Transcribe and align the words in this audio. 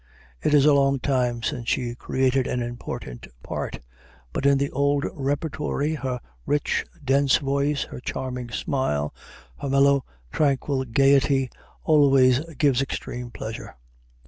It 0.41 0.55
is 0.55 0.65
a 0.65 0.73
long 0.73 0.97
time 0.99 1.43
since 1.43 1.69
she 1.69 1.93
created 1.93 2.47
an 2.47 2.63
important 2.63 3.27
part; 3.43 3.79
but 4.33 4.47
in 4.47 4.57
the 4.57 4.71
old 4.71 5.05
repertory 5.13 5.93
her 5.93 6.19
rich, 6.47 6.83
dense 7.05 7.37
voice, 7.37 7.83
her 7.83 7.99
charming 7.99 8.49
smile, 8.49 9.13
her 9.59 9.69
mellow, 9.69 10.03
tranquil 10.31 10.85
gayety, 10.85 11.51
always 11.83 12.39
give 12.55 12.81
extreme 12.81 13.29
pleasure. 13.29 13.75